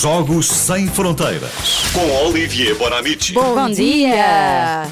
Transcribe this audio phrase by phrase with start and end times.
[0.00, 1.84] Jogos Sem Fronteiras.
[1.94, 3.32] Com Olivier Bonamici.
[3.32, 4.12] Bom, Bom dia.
[4.12, 4.86] dia!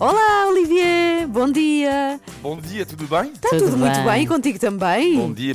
[0.00, 2.18] Olá, Olivier, bom dia.
[2.42, 3.32] Bom dia, tudo bem?
[3.32, 3.80] Está tudo, tudo bem.
[3.80, 5.14] muito bem, e contigo também?
[5.14, 5.54] Bom dia,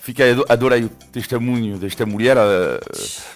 [0.00, 2.36] fiquei, adorei o testemunho desta mulher.
[2.36, 2.80] Eh,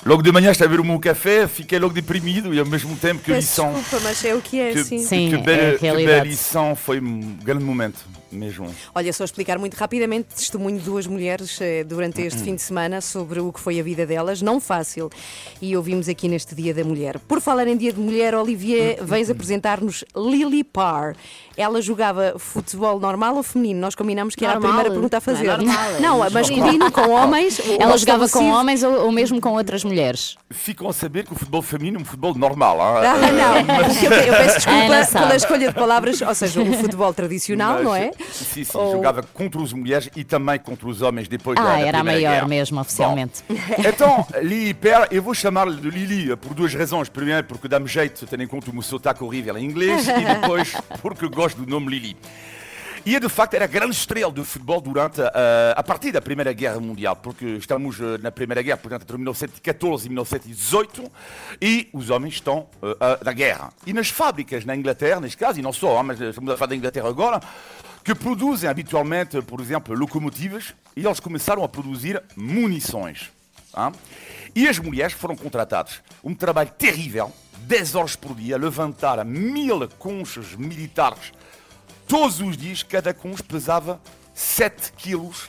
[0.05, 2.97] logo de manhã estava a ver o meu café, fiquei logo deprimido e ao mesmo
[2.97, 3.73] tempo que lição.
[3.75, 4.99] Desculpa, mas é o que é, que, sim.
[4.99, 8.73] sim que, bela, é que bela lição, foi um grande momento mesmo.
[8.95, 13.01] Olha, só explicar muito rapidamente testemunho de duas mulheres eh, durante este fim de semana
[13.01, 15.11] sobre o que foi a vida delas, não fácil.
[15.61, 17.19] E ouvimos aqui neste Dia da Mulher.
[17.21, 21.17] Por falar em Dia de Mulher, Olivier, vens apresentar-nos Lily Parr.
[21.57, 23.81] Ela jogava futebol normal ou feminino?
[23.81, 24.63] Nós combinamos que normal.
[24.63, 25.59] era a primeira pergunta a fazer.
[25.59, 27.61] Não, é não é masculino, com homens.
[27.79, 30.37] Ela jogava com homens ou, ou, mesmo com outras mulheres?
[30.51, 32.81] Ficam a saber que o futebol feminino é um futebol normal.
[32.81, 34.03] Ah, não, Mas...
[34.03, 37.95] eu, eu peço desculpa pela escolha de palavras, ou seja, o futebol tradicional, Mas, não
[37.95, 38.11] é?
[38.33, 38.93] Sim, sim, ou...
[38.93, 42.05] jogava contra as mulheres e também contra os homens depois ah, da, da era a
[42.05, 42.49] maior guerra.
[42.49, 43.45] mesmo, oficialmente.
[43.49, 43.57] Bom,
[43.89, 47.09] então, Lili Per, eu vou chamar-lhe de Lili por duas razões.
[47.09, 50.75] Primeiro, porque dá-me jeito, tendo em conta o meu sotaque horrível em inglês, e depois,
[51.03, 52.17] porque gosto do nome Lili.
[53.05, 55.27] E de facto era a grande estrela do futebol durante uh,
[55.75, 60.07] a partir da Primeira Guerra Mundial, porque estamos uh, na Primeira Guerra, portanto, entre 1914
[60.07, 61.11] e 1918,
[61.63, 63.73] e os homens estão uh, na guerra.
[63.87, 66.77] E nas fábricas na Inglaterra, neste caso, e não só, mas estamos a falar da
[66.77, 67.41] Inglaterra agora,
[68.05, 73.31] que produzem habitualmente, por exemplo, locomotivas, e eles começaram a produzir munições.
[73.77, 73.93] Hein?
[74.55, 76.03] E as mulheres foram contratadas.
[76.23, 81.33] Um trabalho terrível, 10 horas por dia, levantar mil conchas militares
[82.11, 84.01] todos os dias, cada concha pesava
[84.35, 85.49] 7 quilos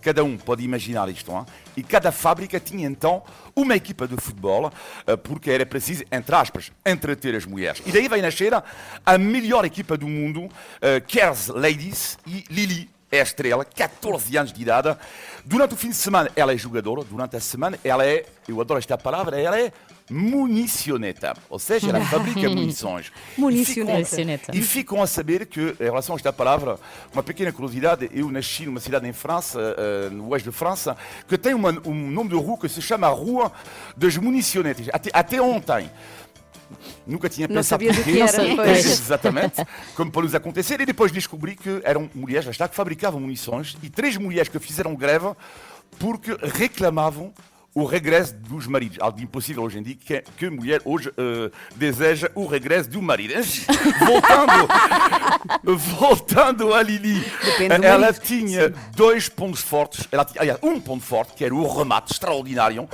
[0.00, 1.44] cada um pode imaginar isto, hein?
[1.76, 3.22] e cada fábrica tinha então
[3.54, 4.72] uma equipa de futebol,
[5.06, 7.82] eh, porque era preciso, entre aspas, entreter as mulheres.
[7.84, 8.52] E daí vai nascer
[9.04, 10.50] a melhor equipa do mundo, uh,
[11.06, 14.96] Kers Ladies e Lili é a estrela, 14 anos de idade.
[15.44, 18.78] Durante o fim de semana ela é jogadora, durante a semana ela é, eu adoro
[18.78, 19.72] esta palavra, ela é
[20.10, 23.12] municioneta, ou seja, ela fabrica munições.
[23.36, 24.52] municioneta.
[24.56, 26.78] E, e ficam a saber que, em relação a esta palavra,
[27.12, 30.96] uma pequena curiosidade, eu nasci numa cidade em França, uh, no oeste de França,
[31.26, 33.52] que tem uma, um nome de rua que se chama Rua
[33.96, 34.88] das Municionetas.
[34.92, 35.90] Até, até ontem.
[37.06, 38.68] Nunca tinha não pensado sabia do que era.
[38.78, 39.64] Exatamente,
[39.94, 40.80] como para nos acontecer.
[40.80, 44.58] E depois descobri que eram mulheres, já está, que fabricavam munições e três mulheres que
[44.58, 45.32] fizeram greve
[45.98, 47.32] porque reclamavam
[47.74, 48.98] o regresso dos maridos.
[49.00, 53.34] Algo impossível hoje em dia que, que mulher hoje uh, deseja o regresso do marido.
[54.04, 57.24] voltando, voltando a Lili,
[57.82, 60.08] ela tinha dois pontos fortes.
[60.10, 62.88] Ela tinha, aliás, um ponto forte, que era o remate extraordinário.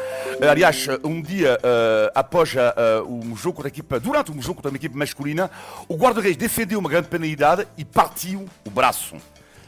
[0.50, 4.98] Aliás, um dia, uh, após uh, um jogo da equipa, durante um jogo da equipa
[4.98, 5.50] masculina,
[5.88, 9.16] o guarda-reis defendeu uma grande penalidade e partiu o braço.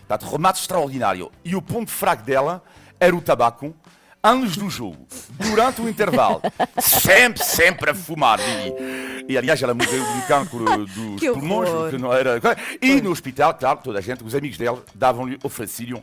[0.07, 1.33] Portanto, remate extraordinário.
[1.45, 2.63] E o ponto fraco dela
[3.01, 3.75] era o tabaco
[4.27, 5.07] antes do jogo,
[5.39, 6.43] durante o intervalo,
[6.81, 8.41] sempre, sempre a fumar.
[8.41, 12.41] E, e aliás, ela morreu de um cancro dos que pulmões, que não era.
[12.83, 16.03] E no hospital, claro, toda a gente, os amigos dela, davam-lhe, ofereciam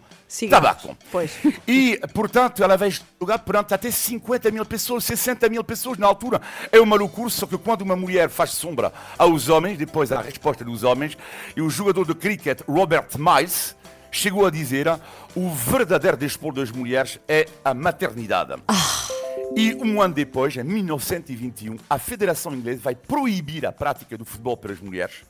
[0.49, 0.97] tabaco.
[1.11, 1.31] Pois.
[1.67, 6.41] E, portanto, ela veio jogar perante até 50 mil pessoas, 60 mil pessoas na altura.
[6.71, 10.63] É uma loucura, só que quando uma mulher faz sombra aos homens, depois a resposta
[10.63, 11.17] dos homens,
[11.55, 13.75] e o jogador de cricket Robert Miles
[14.13, 14.87] chegou a dizer
[15.35, 18.53] o verdadeiro desporto das mulheres é a maternidade.
[18.67, 19.07] Ah.
[19.55, 24.55] E um ano depois, em 1921, a Federação Inglesa vai proibir a prática do futebol
[24.55, 25.23] para as mulheres.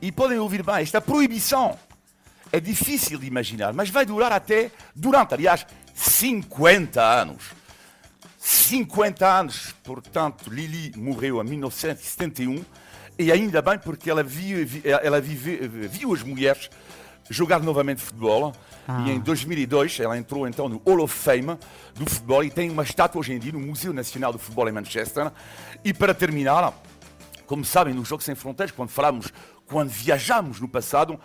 [0.00, 1.76] E podem ouvir bem, esta proibição
[2.52, 7.52] é difícil de imaginar, mas vai durar até, durante, aliás, 50 anos.
[8.38, 12.64] 50 anos, portanto, Lili morreu em 1971,
[13.18, 16.70] e ainda bem porque ela viu, ela vive, viu as mulheres
[17.30, 18.52] jogar novamente futebol.
[18.86, 19.04] Ah.
[19.06, 21.58] E em 2002 ela entrou então no Hall of Fame
[21.94, 24.72] do futebol e tem uma estátua hoje em dia no Museu Nacional do Futebol em
[24.72, 25.30] Manchester.
[25.84, 26.72] E para terminar,
[27.46, 29.32] como sabem, no Jogos Sem Fronteiras, quando falamos,
[29.66, 31.18] quando viajamos no passado,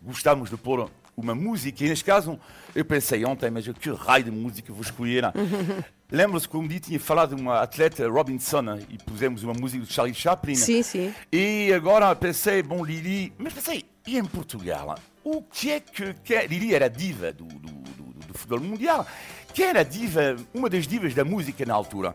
[0.00, 1.84] gostamos de pôr uma música.
[1.84, 2.38] E neste caso,
[2.74, 5.24] eu pensei ontem, mas que raio de música vou escolher?
[6.10, 9.92] Lembro-se que um dia tinha falado de uma atleta, Robinson, e pusemos uma música de
[9.92, 10.54] Charlie Chaplin.
[10.54, 11.14] Sim, sim.
[11.32, 14.94] E agora pensei, bom, Lili, mas pensei, e em Portugal?
[15.24, 16.14] O que é que.
[16.24, 16.46] que é?
[16.46, 19.06] Lili era diva do, do, do, do, futebol mundial.
[19.54, 22.14] Quem era diva, uma das divas da música na altura?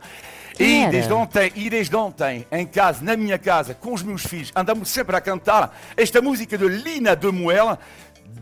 [0.59, 4.51] E desde, ontem, e desde ontem, em casa, na minha casa, com os meus filhos,
[4.55, 7.79] andamos sempre a cantar esta música de Lina de Moela,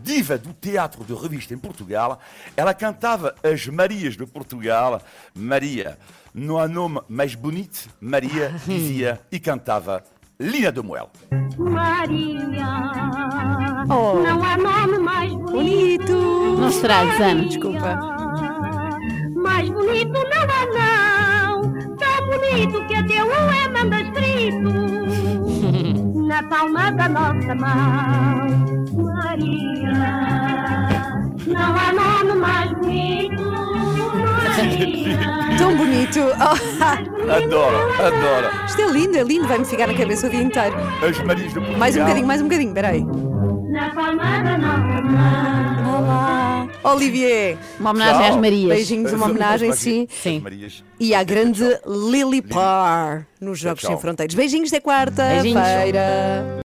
[0.02, 2.18] diva do teatro de revista em Portugal.
[2.56, 5.02] Ela cantava as Marias de Portugal.
[5.34, 5.98] Maria,
[6.32, 10.02] não há nome mais bonito, Maria dizia e cantava
[10.38, 11.08] Lina do Moel.
[11.56, 12.66] Maria,
[13.88, 14.20] oh.
[14.22, 16.12] não há nome mais bonito.
[16.58, 17.98] Não será Zano, desculpa.
[19.34, 24.72] Mais bonito não há não, tão bonito que até o é manda escrito
[26.28, 28.46] na palma da nossa mão.
[28.92, 29.92] Maria,
[31.46, 33.65] não há nome mais bonito.
[35.58, 36.20] Tão bonito.
[37.28, 38.66] Oh, Adoro, adoro.
[38.66, 39.48] isto é lindo, é lindo.
[39.48, 40.76] Vai-me ficar na cabeça o dia inteiro.
[41.02, 41.78] As Marias de Portugal.
[41.78, 42.72] Mais um bocadinho, mais um bocadinho.
[42.72, 43.04] Peraí.
[43.04, 43.92] Na.
[45.98, 46.68] Olá.
[46.84, 47.58] Olivier.
[47.80, 48.40] Uma homenagem às Tchau.
[48.40, 48.68] Marias.
[48.68, 50.06] Beijinhos, uma homenagem, sim.
[50.10, 50.42] Sim.
[51.00, 53.90] E à grande Lily Parr nos Jogos Tchau.
[53.90, 54.34] Sem Fronteiras.
[54.34, 56.60] Beijinhos da quarta-feira.